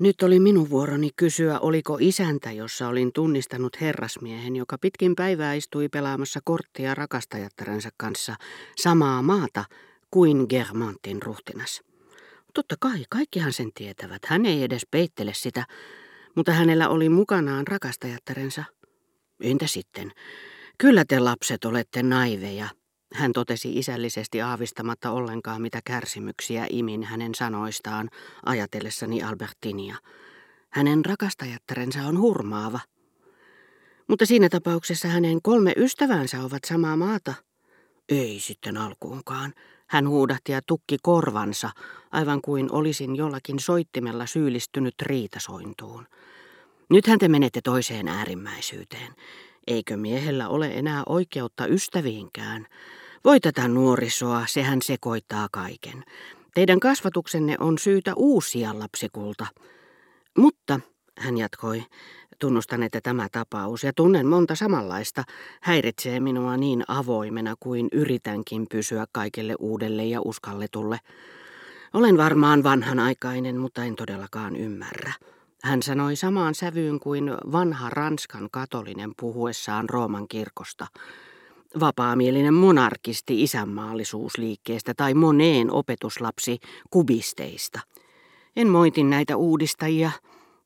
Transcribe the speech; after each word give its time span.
Nyt 0.00 0.22
oli 0.22 0.40
minun 0.40 0.70
vuoroni 0.70 1.10
kysyä, 1.16 1.58
oliko 1.58 1.98
isäntä, 2.00 2.52
jossa 2.52 2.88
olin 2.88 3.12
tunnistanut 3.12 3.80
herrasmiehen, 3.80 4.56
joka 4.56 4.78
pitkin 4.78 5.14
päivää 5.16 5.54
istui 5.54 5.88
pelaamassa 5.88 6.40
korttia 6.44 6.94
rakastajattarensa 6.94 7.88
kanssa 7.96 8.34
samaa 8.76 9.22
maata 9.22 9.64
kuin 10.10 10.46
Germantin 10.48 11.22
ruhtinas. 11.22 11.82
Totta 12.54 12.74
kai, 12.80 13.04
kaikkihan 13.10 13.52
sen 13.52 13.70
tietävät. 13.74 14.24
Hän 14.26 14.46
ei 14.46 14.62
edes 14.62 14.86
peittele 14.90 15.32
sitä, 15.34 15.66
mutta 16.34 16.52
hänellä 16.52 16.88
oli 16.88 17.08
mukanaan 17.08 17.66
rakastajattarensa. 17.66 18.64
Entä 19.40 19.66
sitten? 19.66 20.12
Kyllä 20.78 21.04
te 21.08 21.20
lapset 21.20 21.64
olette 21.64 22.02
naiveja, 22.02 22.68
hän 23.14 23.32
totesi 23.32 23.78
isällisesti 23.78 24.42
aavistamatta 24.42 25.10
ollenkaan, 25.10 25.62
mitä 25.62 25.80
kärsimyksiä 25.84 26.66
imin 26.70 27.02
hänen 27.02 27.34
sanoistaan, 27.34 28.10
ajatellessani 28.46 29.22
Albertinia. 29.22 29.96
Hänen 30.70 31.04
rakastajattarensa 31.04 32.00
on 32.00 32.18
hurmaava. 32.18 32.80
Mutta 34.08 34.26
siinä 34.26 34.48
tapauksessa 34.48 35.08
hänen 35.08 35.42
kolme 35.42 35.72
ystävänsä 35.76 36.40
ovat 36.40 36.64
samaa 36.66 36.96
maata. 36.96 37.34
Ei 38.08 38.40
sitten 38.40 38.76
alkuunkaan. 38.76 39.52
Hän 39.86 40.08
huudahti 40.08 40.52
ja 40.52 40.60
tukki 40.66 40.96
korvansa, 41.02 41.70
aivan 42.12 42.40
kuin 42.42 42.72
olisin 42.72 43.16
jollakin 43.16 43.58
soittimella 43.58 44.26
syyllistynyt 44.26 44.94
riitasointuun. 45.02 46.06
Nythän 46.90 47.18
te 47.18 47.28
menette 47.28 47.60
toiseen 47.64 48.08
äärimmäisyyteen. 48.08 49.12
Eikö 49.66 49.96
miehellä 49.96 50.48
ole 50.48 50.66
enää 50.66 51.02
oikeutta 51.06 51.66
ystäviinkään? 51.66 52.66
Voi 53.24 53.40
tätä 53.40 53.68
nuorisoa, 53.68 54.44
sehän 54.46 54.82
sekoittaa 54.82 55.48
kaiken. 55.52 56.04
Teidän 56.54 56.80
kasvatuksenne 56.80 57.56
on 57.60 57.78
syytä 57.78 58.12
uusia 58.16 58.78
lapsikulta. 58.78 59.46
Mutta, 60.38 60.80
hän 61.18 61.38
jatkoi, 61.38 61.84
tunnustan, 62.38 62.82
että 62.82 63.00
tämä 63.00 63.28
tapaus, 63.32 63.84
ja 63.84 63.92
tunnen 63.92 64.26
monta 64.26 64.54
samanlaista, 64.54 65.24
häiritsee 65.60 66.20
minua 66.20 66.56
niin 66.56 66.84
avoimena 66.88 67.54
kuin 67.60 67.88
yritänkin 67.92 68.66
pysyä 68.70 69.04
kaikelle 69.12 69.54
uudelle 69.58 70.04
ja 70.04 70.20
uskalletulle. 70.24 70.98
Olen 71.94 72.16
varmaan 72.16 72.62
vanhanaikainen, 72.62 73.56
mutta 73.56 73.84
en 73.84 73.96
todellakaan 73.96 74.56
ymmärrä. 74.56 75.12
Hän 75.62 75.82
sanoi 75.82 76.16
samaan 76.16 76.54
sävyyn 76.54 77.00
kuin 77.00 77.30
vanha 77.52 77.90
Ranskan 77.90 78.48
katolinen 78.52 79.12
puhuessaan 79.20 79.88
Rooman 79.88 80.28
kirkosta 80.28 80.86
vapaamielinen 81.80 82.54
monarkisti 82.54 83.42
isänmaallisuusliikkeestä 83.42 84.92
tai 84.96 85.14
moneen 85.14 85.70
opetuslapsi 85.70 86.58
kubisteista. 86.90 87.80
En 88.56 88.68
moitin 88.68 89.10
näitä 89.10 89.36
uudistajia, 89.36 90.10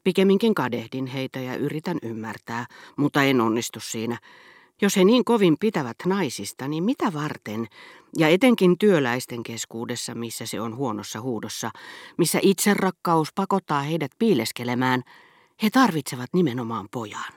pikemminkin 0.04 0.54
kadehdin 0.54 1.06
heitä 1.06 1.40
ja 1.40 1.56
yritän 1.56 1.98
ymmärtää, 2.02 2.66
mutta 2.96 3.22
en 3.22 3.40
onnistu 3.40 3.80
siinä. 3.80 4.18
Jos 4.82 4.96
he 4.96 5.04
niin 5.04 5.24
kovin 5.24 5.56
pitävät 5.60 5.96
naisista, 6.06 6.68
niin 6.68 6.84
mitä 6.84 7.12
varten, 7.12 7.66
ja 8.18 8.28
etenkin 8.28 8.78
työläisten 8.78 9.42
keskuudessa, 9.42 10.14
missä 10.14 10.46
se 10.46 10.60
on 10.60 10.76
huonossa 10.76 11.20
huudossa, 11.20 11.70
missä 12.16 12.38
itserakkaus 12.42 13.28
pakottaa 13.34 13.82
heidät 13.82 14.10
piileskelemään, 14.18 15.02
he 15.62 15.70
tarvitsevat 15.70 16.30
nimenomaan 16.32 16.88
pojan. 16.90 17.32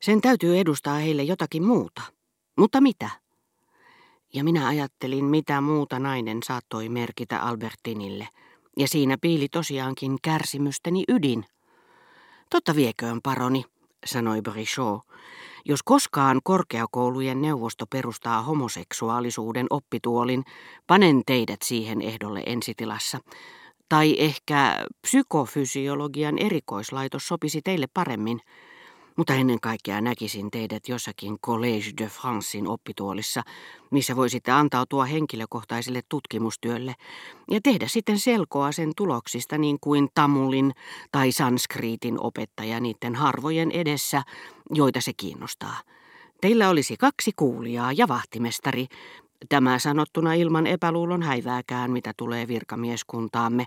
Sen 0.00 0.20
täytyy 0.20 0.58
edustaa 0.58 0.94
heille 0.94 1.22
jotakin 1.22 1.64
muuta. 1.64 2.02
Mutta 2.58 2.80
mitä? 2.80 3.10
Ja 4.34 4.44
minä 4.44 4.66
ajattelin, 4.66 5.24
mitä 5.24 5.60
muuta 5.60 5.98
nainen 5.98 6.42
saattoi 6.44 6.88
merkitä 6.88 7.40
Albertinille, 7.40 8.28
ja 8.76 8.88
siinä 8.88 9.16
piili 9.20 9.48
tosiaankin 9.48 10.16
kärsimysteni 10.22 11.04
ydin. 11.08 11.44
Totta 12.50 12.74
vieköön, 12.74 13.20
paroni, 13.22 13.64
sanoi 14.06 14.42
Brichot. 14.42 15.00
Jos 15.64 15.82
koskaan 15.82 16.40
korkeakoulujen 16.44 17.42
neuvosto 17.42 17.86
perustaa 17.86 18.42
homoseksuaalisuuden 18.42 19.66
oppituolin, 19.70 20.44
panen 20.86 21.22
teidät 21.26 21.62
siihen 21.64 22.02
ehdolle 22.02 22.42
ensitilassa. 22.46 23.18
Tai 23.88 24.16
ehkä 24.18 24.86
psykofysiologian 25.02 26.38
erikoislaitos 26.38 27.28
sopisi 27.28 27.60
teille 27.64 27.86
paremmin. 27.94 28.40
Mutta 29.18 29.34
ennen 29.34 29.60
kaikkea 29.60 30.00
näkisin 30.00 30.50
teidät 30.50 30.88
jossakin 30.88 31.38
Collège 31.46 31.92
de 32.02 32.06
Francein 32.06 32.68
oppituolissa, 32.68 33.42
missä 33.90 34.16
voisitte 34.16 34.50
antautua 34.50 35.04
henkilökohtaiselle 35.04 36.00
tutkimustyölle 36.08 36.94
ja 37.50 37.60
tehdä 37.62 37.88
sitten 37.88 38.18
selkoa 38.18 38.72
sen 38.72 38.92
tuloksista 38.96 39.58
niin 39.58 39.78
kuin 39.80 40.08
Tamulin 40.14 40.72
tai 41.12 41.32
Sanskriitin 41.32 42.20
opettaja 42.20 42.80
niiden 42.80 43.14
harvojen 43.14 43.70
edessä, 43.70 44.22
joita 44.74 45.00
se 45.00 45.12
kiinnostaa. 45.16 45.76
Teillä 46.40 46.68
olisi 46.68 46.96
kaksi 46.96 47.32
kuulijaa 47.36 47.92
ja 47.92 48.08
vahtimestari, 48.08 48.86
Tämä 49.48 49.78
sanottuna 49.78 50.34
ilman 50.34 50.66
epäluulon 50.66 51.22
häivääkään, 51.22 51.90
mitä 51.90 52.12
tulee 52.16 52.48
virkamieskuntaamme, 52.48 53.64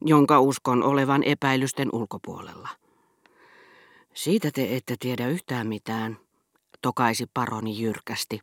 jonka 0.00 0.40
uskon 0.40 0.82
olevan 0.82 1.22
epäilysten 1.22 1.88
ulkopuolella. 1.92 2.68
Siitä 4.14 4.50
te 4.54 4.76
ette 4.76 4.96
tiedä 5.00 5.28
yhtään 5.28 5.66
mitään, 5.66 6.16
tokaisi 6.82 7.26
paroni 7.34 7.82
jyrkästi. 7.82 8.40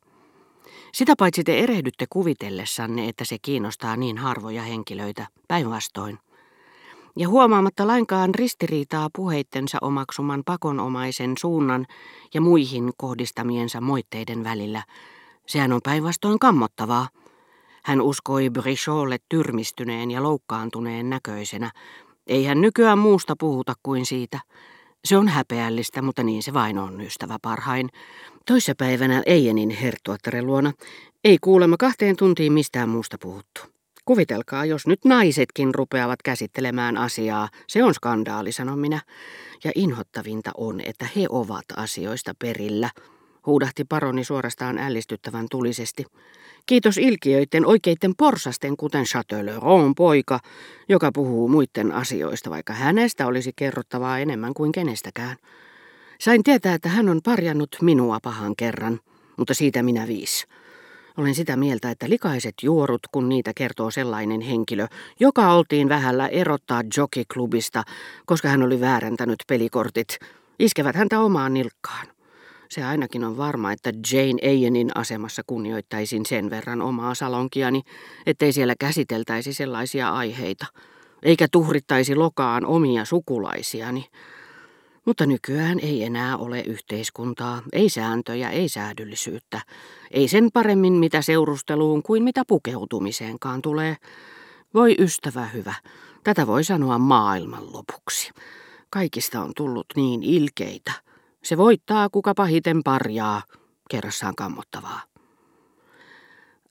Sitä 0.94 1.14
paitsi 1.18 1.44
te 1.44 1.60
erehdytte 1.60 2.06
kuvitellessanne, 2.10 3.10
että 3.10 3.26
se 3.26 3.38
kiinnostaa 3.42 3.96
niin 3.96 4.18
harvoja 4.18 4.62
henkilöitä, 4.62 5.28
päinvastoin. 5.48 6.20
Ja 7.16 7.30
huomaamatta 7.30 7.88
lainkaan 7.88 8.36
ristiriitaa 8.36 9.10
puheittensa 9.16 9.78
omaksuman 9.82 10.44
pakonomaisen 10.46 11.34
suunnan 11.40 11.86
ja 12.34 12.42
muihin 12.42 12.92
kohdistamiensa 12.98 13.82
moitteiden 13.82 14.44
välillä, 14.44 14.84
sehän 15.48 15.74
on 15.74 15.82
päinvastoin 15.84 16.40
kammottavaa. 16.40 17.10
Hän 17.84 18.02
uskoi 18.02 18.50
Bricholle 18.50 19.18
tyrmistyneen 19.30 20.12
ja 20.12 20.24
loukkaantuneen 20.24 21.10
näköisenä. 21.10 21.72
Ei 22.28 22.46
hän 22.46 22.62
nykyään 22.62 22.98
muusta 22.98 23.36
puhuta 23.40 23.74
kuin 23.84 24.06
siitä– 24.06 24.40
se 25.06 25.18
on 25.18 25.28
häpeällistä, 25.28 26.02
mutta 26.02 26.24
niin 26.24 26.44
se 26.44 26.54
vain 26.54 26.78
on, 26.78 27.02
ystävä 27.02 27.38
parhain. 27.42 27.90
Toissapäivänä 28.46 29.24
Eijenin 29.26 29.70
herttuattaren 29.70 30.46
luona 30.46 30.74
ei 31.24 31.38
kuulemma 31.42 31.78
kahteen 31.78 32.16
tuntiin 32.16 32.54
mistään 32.54 32.90
muusta 32.90 33.18
puhuttu. 33.22 33.62
Kuvitelkaa, 34.06 34.66
jos 34.66 34.88
nyt 34.88 35.06
naisetkin 35.06 35.76
rupeavat 35.76 36.22
käsittelemään 36.22 36.98
asiaa. 36.98 37.50
Se 37.68 37.84
on 37.84 37.94
skandaali, 37.94 38.52
sanon 38.52 38.80
minä. 38.80 39.02
Ja 39.64 39.72
inhottavinta 39.76 40.52
on, 40.58 40.82
että 40.86 41.08
he 41.16 41.26
ovat 41.30 41.66
asioista 41.78 42.34
perillä, 42.40 42.90
huudahti 43.46 43.86
paroni 43.86 44.24
suorastaan 44.24 44.78
ällistyttävän 44.78 45.46
tulisesti. 45.52 46.06
Kiitos 46.66 46.98
ilkiöiden 46.98 47.66
oikeitten 47.66 48.14
porsasten, 48.18 48.78
kuten 48.78 49.06
Châtelleraun 49.06 49.96
poika, 49.98 50.40
joka 50.90 51.12
puhuu 51.14 51.48
muiden 51.48 51.92
asioista, 51.92 52.50
vaikka 52.50 52.74
hänestä 52.74 53.28
olisi 53.28 53.54
kerrottavaa 53.56 54.20
enemmän 54.20 54.54
kuin 54.54 54.72
kenestäkään. 54.72 55.38
Sain 56.20 56.44
tietää, 56.44 56.74
että 56.74 56.90
hän 56.90 57.10
on 57.10 57.22
parjannut 57.24 57.76
minua 57.82 58.20
pahan 58.24 58.56
kerran, 58.56 59.00
mutta 59.38 59.54
siitä 59.54 59.84
minä 59.84 60.08
viis. 60.08 60.48
Olen 61.18 61.36
sitä 61.36 61.56
mieltä, 61.56 61.92
että 61.92 62.10
likaiset 62.10 62.54
juorut, 62.64 63.02
kun 63.12 63.30
niitä 63.30 63.52
kertoo 63.56 63.92
sellainen 63.92 64.42
henkilö, 64.42 64.88
joka 65.20 65.54
oltiin 65.54 65.90
vähällä 65.90 66.28
erottaa 66.28 66.82
jockeyklubista, 66.98 67.84
koska 68.26 68.48
hän 68.48 68.64
oli 68.64 68.82
vääräntänyt 68.82 69.40
pelikortit, 69.48 70.18
iskevät 70.60 70.96
häntä 70.96 71.20
omaan 71.20 71.54
nilkkaan. 71.54 72.08
Se 72.72 72.84
ainakin 72.84 73.24
on 73.24 73.38
varma, 73.38 73.72
että 73.72 73.90
Jane 74.12 74.40
Eyrenin 74.42 74.92
asemassa 74.96 75.42
kunnioittaisin 75.48 76.26
sen 76.26 76.50
verran 76.50 76.82
omaa 76.82 77.16
salonkiani, 77.16 77.82
ettei 78.26 78.54
siellä 78.54 78.76
käsiteltäisi 78.80 79.54
sellaisia 79.54 80.10
aiheita, 80.10 80.66
eikä 81.24 81.48
tuhrittaisi 81.52 82.16
lokaan 82.16 82.66
omia 82.66 83.06
sukulaisiani. 83.06 84.06
Mutta 85.06 85.26
nykyään 85.26 85.80
ei 85.80 86.04
enää 86.04 86.38
ole 86.38 86.62
yhteiskuntaa, 86.62 87.62
ei 87.74 87.90
sääntöjä, 87.90 88.50
ei 88.50 88.70
säädyllisyyttä. 88.70 89.62
Ei 90.12 90.28
sen 90.28 90.50
paremmin 90.54 90.94
mitä 90.94 91.22
seurusteluun 91.22 92.04
kuin 92.04 92.24
mitä 92.24 92.44
pukeutumiseenkaan 92.48 93.62
tulee. 93.62 93.98
Voi 94.74 94.96
ystävä 95.00 95.46
hyvä, 95.46 95.74
tätä 96.24 96.48
voi 96.48 96.64
sanoa 96.64 96.98
maailman 96.98 97.74
lopuksi. 97.74 98.32
Kaikista 98.90 99.42
on 99.42 99.52
tullut 99.56 99.88
niin 99.96 100.24
ilkeitä. 100.24 101.11
Se 101.44 101.58
voittaa 101.58 102.10
kuka 102.10 102.34
pahiten 102.34 102.84
parjaa, 102.84 103.44
kerrassaan 103.90 104.36
kammottavaa. 104.36 105.02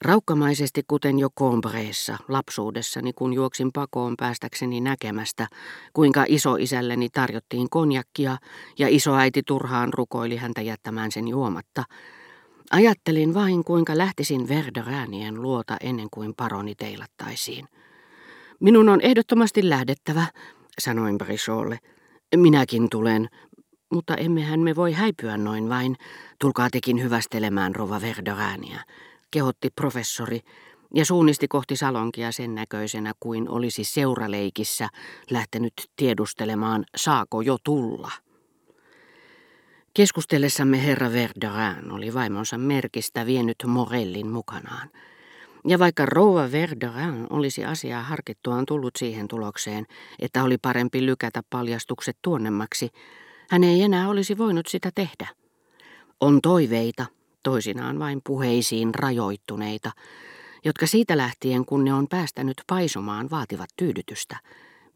Raukkamaisesti 0.04 0.82
kuten 0.88 1.18
jo 1.18 1.28
Combreessa 1.38 2.18
lapsuudessani, 2.28 3.12
kun 3.12 3.32
juoksin 3.32 3.70
pakoon 3.72 4.14
päästäkseni 4.16 4.80
näkemästä, 4.80 5.46
kuinka 5.92 6.24
isoisälleni 6.28 7.08
tarjottiin 7.08 7.70
konjakkia 7.70 8.36
ja 8.78 8.88
isoäiti 8.90 9.42
turhaan 9.46 9.92
rukoili 9.94 10.36
häntä 10.36 10.60
jättämään 10.60 11.12
sen 11.12 11.28
juomatta, 11.28 11.84
ajattelin 12.70 13.34
vain 13.34 13.64
kuinka 13.64 13.98
lähtisin 13.98 14.48
Verderäänien 14.48 15.42
luota 15.42 15.76
ennen 15.80 16.08
kuin 16.10 16.34
paroni 16.36 16.74
teilattaisiin. 16.74 17.68
Minun 18.60 18.88
on 18.88 19.00
ehdottomasti 19.00 19.68
lähdettävä, 19.68 20.26
sanoin 20.78 21.18
Bricholle. 21.18 21.78
Minäkin 22.36 22.90
tulen, 22.90 23.28
mutta 23.90 24.14
emmehän 24.14 24.60
me 24.60 24.76
voi 24.76 24.92
häipyä 24.92 25.36
noin 25.36 25.68
vain. 25.68 25.96
Tulkaa 26.38 26.70
tekin 26.70 27.02
hyvästelemään 27.02 27.74
Rova 27.74 28.00
Verdorania, 28.00 28.80
kehotti 29.30 29.70
professori 29.70 30.40
ja 30.94 31.04
suunnisti 31.04 31.48
kohti 31.48 31.76
salonkia 31.76 32.32
sen 32.32 32.54
näköisenä 32.54 33.12
kuin 33.20 33.48
olisi 33.48 33.84
seuraleikissä 33.84 34.88
lähtenyt 35.30 35.72
tiedustelemaan, 35.96 36.84
saako 36.96 37.40
jo 37.40 37.56
tulla. 37.64 38.10
Keskustellessamme 39.94 40.84
herra 40.84 41.12
Verderin 41.12 41.92
oli 41.92 42.14
vaimonsa 42.14 42.58
merkistä 42.58 43.26
vienyt 43.26 43.56
Morellin 43.66 44.30
mukanaan. 44.30 44.90
Ja 45.68 45.78
vaikka 45.78 46.06
rouva 46.06 46.52
Verderin 46.52 47.26
olisi 47.30 47.64
asiaa 47.64 48.02
harkittuaan 48.02 48.66
tullut 48.66 48.96
siihen 48.96 49.28
tulokseen, 49.28 49.86
että 50.18 50.44
oli 50.44 50.58
parempi 50.58 51.06
lykätä 51.06 51.42
paljastukset 51.50 52.16
tuonnemmaksi, 52.22 52.90
hän 53.50 53.64
ei 53.64 53.82
enää 53.82 54.08
olisi 54.08 54.38
voinut 54.38 54.66
sitä 54.66 54.90
tehdä. 54.94 55.28
On 56.20 56.40
toiveita, 56.40 57.06
toisinaan 57.42 57.98
vain 57.98 58.20
puheisiin 58.26 58.94
rajoittuneita, 58.94 59.90
jotka 60.64 60.86
siitä 60.86 61.16
lähtien, 61.16 61.64
kun 61.64 61.84
ne 61.84 61.94
on 61.94 62.08
päästänyt 62.08 62.56
paisumaan, 62.66 63.30
vaativat 63.30 63.68
tyydytystä, 63.76 64.36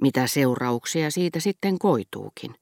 mitä 0.03 0.27
seurauksia 0.27 1.11
siitä 1.11 1.41
sitten 1.41 1.79
koituukin. 1.79 2.55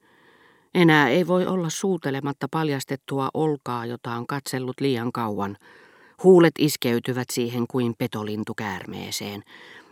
Enää 0.73 1.09
ei 1.09 1.27
voi 1.27 1.45
olla 1.45 1.69
suutelematta 1.69 2.47
paljastettua 2.51 3.29
olkaa, 3.33 3.85
jota 3.85 4.11
on 4.11 4.27
katsellut 4.27 4.79
liian 4.79 5.11
kauan. 5.11 5.57
Huulet 6.23 6.53
iskeytyvät 6.59 7.27
siihen 7.31 7.65
kuin 7.67 7.93
petolintu 7.97 8.53
käärmeeseen. 8.53 9.43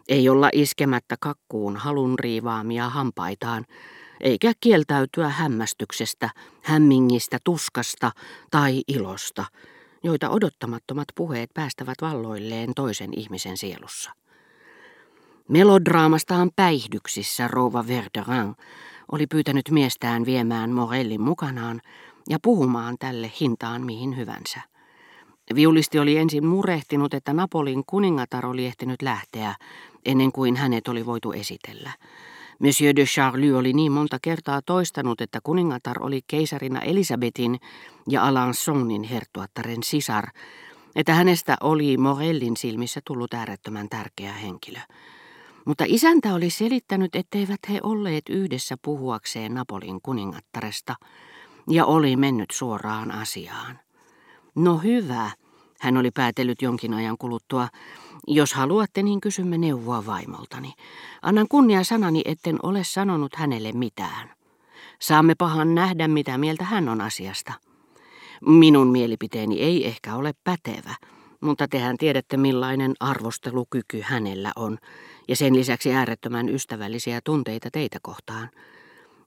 Ei 0.09 0.29
olla 0.29 0.49
iskemättä 0.53 1.15
kakkuun 1.19 1.77
halun 1.77 2.19
riivaamia 2.19 2.89
hampaitaan, 2.89 3.65
eikä 4.21 4.51
kieltäytyä 4.59 5.29
hämmästyksestä, 5.29 6.29
hämmingistä, 6.61 7.37
tuskasta 7.43 8.11
tai 8.51 8.81
ilosta, 8.87 9.45
joita 10.03 10.29
odottamattomat 10.29 11.07
puheet 11.15 11.49
päästävät 11.53 11.97
valloilleen 12.01 12.73
toisen 12.75 13.09
ihmisen 13.19 13.57
sielussa. 13.57 14.11
Melodraamastaan 15.47 16.51
päihdyksissä 16.55 17.47
rouva 17.47 17.87
Verderin 17.87 18.55
oli 19.11 19.27
pyytänyt 19.27 19.69
miestään 19.69 20.25
viemään 20.25 20.71
Morellin 20.71 21.21
mukanaan 21.21 21.81
ja 22.29 22.37
puhumaan 22.41 22.95
tälle 22.99 23.31
hintaan 23.39 23.81
mihin 23.81 24.17
hyvänsä. 24.17 24.61
Viulisti 25.55 25.99
oli 25.99 26.17
ensin 26.17 26.45
murehtinut, 26.45 27.13
että 27.13 27.33
Napolin 27.33 27.83
kuningatar 27.85 28.45
oli 28.45 28.65
ehtinyt 28.65 29.01
lähteä 29.01 29.55
ennen 30.05 30.31
kuin 30.31 30.55
hänet 30.55 30.87
oli 30.87 31.05
voitu 31.05 31.31
esitellä. 31.31 31.91
Monsieur 32.59 32.95
de 32.95 33.03
Charlie 33.05 33.53
oli 33.53 33.73
niin 33.73 33.91
monta 33.91 34.17
kertaa 34.21 34.61
toistanut, 34.61 35.21
että 35.21 35.39
kuningatar 35.43 36.03
oli 36.03 36.21
keisarina 36.27 36.81
Elisabetin 36.81 37.59
ja 38.09 38.21
Alençonin 38.29 39.07
hertuattaren 39.09 39.83
sisar, 39.83 40.27
että 40.95 41.13
hänestä 41.13 41.57
oli 41.61 41.97
Morellin 41.97 42.57
silmissä 42.57 43.01
tullut 43.05 43.33
äärettömän 43.33 43.89
tärkeä 43.89 44.33
henkilö. 44.33 44.79
Mutta 45.65 45.83
isäntä 45.87 46.33
oli 46.33 46.49
selittänyt, 46.49 47.15
etteivät 47.15 47.59
he 47.69 47.79
olleet 47.83 48.29
yhdessä 48.29 48.75
puhuakseen 48.81 49.53
Napolin 49.53 50.01
kuningattaresta, 50.01 50.95
ja 51.69 51.85
oli 51.85 52.15
mennyt 52.15 52.51
suoraan 52.51 53.11
asiaan. 53.11 53.79
No 54.55 54.77
hyvä, 54.77 55.31
hän 55.81 55.97
oli 55.97 56.11
päätellyt 56.11 56.61
jonkin 56.61 56.93
ajan 56.93 57.17
kuluttua. 57.17 57.67
Jos 58.27 58.53
haluatte, 58.53 59.03
niin 59.03 59.21
kysymme 59.21 59.57
neuvoa 59.57 60.05
vaimoltani. 60.05 60.73
Annan 61.21 61.47
kunnia 61.49 61.83
sanani, 61.83 62.21
etten 62.25 62.59
ole 62.63 62.83
sanonut 62.83 63.35
hänelle 63.35 63.71
mitään. 63.71 64.29
Saamme 64.99 65.35
pahan 65.35 65.75
nähdä, 65.75 66.07
mitä 66.07 66.37
mieltä 66.37 66.63
hän 66.63 66.89
on 66.89 67.01
asiasta. 67.01 67.53
Minun 68.45 68.87
mielipiteeni 68.87 69.59
ei 69.59 69.87
ehkä 69.87 70.15
ole 70.15 70.33
pätevä, 70.43 70.95
mutta 71.41 71.67
tehän 71.67 71.97
tiedätte 71.97 72.37
millainen 72.37 72.93
arvostelukyky 72.99 74.01
hänellä 74.01 74.51
on, 74.55 74.77
ja 75.27 75.35
sen 75.35 75.55
lisäksi 75.55 75.93
äärettömän 75.93 76.49
ystävällisiä 76.49 77.19
tunteita 77.23 77.69
teitä 77.71 77.97
kohtaan. 78.01 78.49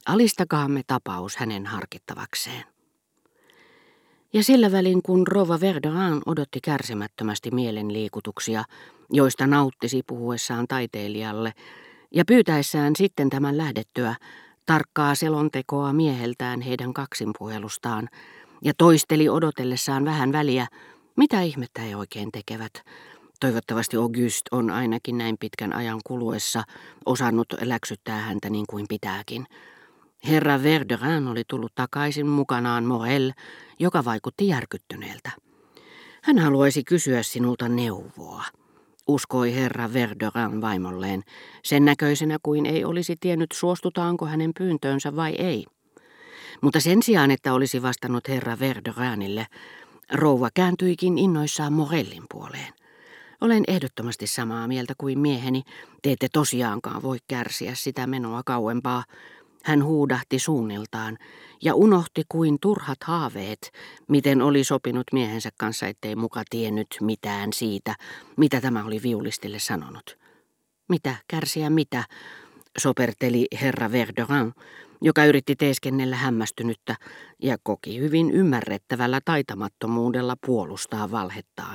Alistakaamme 0.07 0.83
tapaus 0.87 1.37
hänen 1.37 1.67
harkittavakseen. 1.67 2.74
Ja 4.35 4.45
sillä 4.45 4.73
välin, 4.73 5.03
kun 5.03 5.27
Rova 5.27 5.61
Verderin 5.61 6.23
odotti 6.27 6.59
kärsimättömästi 6.63 7.51
mielenliikutuksia, 7.51 8.65
joista 9.11 9.47
nauttisi 9.47 10.03
puhuessaan 10.07 10.67
taiteilijalle, 10.69 11.53
ja 12.11 12.25
pyytäessään 12.25 12.97
sitten 12.97 13.31
tämän 13.31 13.57
lähdettyä, 13.57 14.15
tarkkaa 14.67 15.15
selontekoa 15.15 15.93
mieheltään 15.93 16.61
heidän 16.61 16.95
kaksinpuhelustaan, 16.95 18.09
ja 18.65 18.73
toisteli 18.79 19.29
odotellessaan 19.29 20.05
vähän 20.05 20.33
väliä, 20.33 20.67
mitä 21.17 21.43
ihmettä 21.43 21.81
he 21.83 21.97
oikein 21.97 22.33
tekevät. 22.33 22.73
Toivottavasti 23.41 23.97
Auguste 23.97 24.49
on 24.51 24.71
ainakin 24.71 25.19
näin 25.19 25.37
pitkän 25.41 25.73
ajan 25.73 26.01
kuluessa 26.07 26.63
osannut 27.07 27.47
läksyttää 27.61 28.19
häntä 28.19 28.51
niin 28.51 28.67
kuin 28.71 28.87
pitääkin. 28.89 29.47
Herra 30.29 30.63
Verderin 30.63 31.29
oli 31.29 31.43
tullut 31.49 31.75
takaisin 31.75 32.27
mukanaan 32.27 32.85
Morel, 32.85 33.33
joka 33.79 34.05
vaikutti 34.05 34.49
järkyttyneeltä. 34.49 35.31
Hän 36.23 36.39
haluaisi 36.39 36.85
kysyä 36.85 37.23
sinulta 37.23 37.69
neuvoa, 37.69 38.45
uskoi 39.07 39.55
herra 39.55 39.93
Verderin 39.93 40.61
vaimolleen, 40.61 41.23
sen 41.65 41.85
näköisenä 41.85 42.39
kuin 42.43 42.67
ei 42.67 42.85
olisi 42.85 43.17
tiennyt 43.21 43.53
suostutaanko 43.53 44.27
hänen 44.27 44.51
pyyntöönsä 44.59 45.17
vai 45.17 45.33
ei. 45.33 45.67
Mutta 46.61 46.81
sen 46.81 47.03
sijaan, 47.03 47.31
että 47.31 47.53
olisi 47.55 47.83
vastannut 47.83 48.29
herra 48.29 48.59
Verderinille, 48.59 49.47
rouva 50.13 50.49
kääntyikin 50.55 51.19
innoissaan 51.19 51.73
Morellin 51.73 52.25
puoleen. 52.31 52.73
Olen 53.41 53.65
ehdottomasti 53.69 54.27
samaa 54.27 54.69
mieltä 54.69 54.95
kuin 54.99 55.19
mieheni, 55.19 55.63
te 56.03 56.13
ette 56.13 56.29
tosiaankaan 56.33 57.03
voi 57.03 57.19
kärsiä 57.29 57.75
sitä 57.75 58.07
menoa 58.07 58.43
kauempaa, 58.47 59.05
hän 59.65 59.85
huudahti 59.85 60.39
suunniltaan 60.39 61.19
ja 61.63 61.75
unohti 61.75 62.23
kuin 62.29 62.57
turhat 62.61 62.99
haaveet, 63.05 63.73
miten 64.09 64.43
oli 64.43 64.65
sopinut 64.65 65.07
miehensä 65.13 65.51
kanssa, 65.59 65.87
ettei 65.87 66.17
muka 66.17 66.43
tiennyt 66.51 66.87
mitään 67.01 67.53
siitä, 67.53 67.95
mitä 68.37 68.61
tämä 68.61 68.85
oli 68.85 69.01
viulistille 69.03 69.59
sanonut. 69.59 70.19
Mitä, 70.89 71.17
kärsiä 71.29 71.71
mitä, 71.71 72.05
soperteli 72.79 73.47
herra 73.61 73.93
Verderin, 73.93 74.53
joka 75.03 75.25
yritti 75.25 75.57
teeskennellä 75.57 76.17
hämmästynyttä 76.17 76.97
ja 77.43 77.57
koki 77.63 78.01
hyvin 78.01 78.31
ymmärrettävällä 78.31 79.21
taitamattomuudella 79.25 80.37
puolustaa 80.47 81.11
valhettaan. 81.11 81.73